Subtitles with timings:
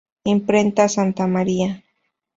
[0.35, 1.69] Imprenta Santa María.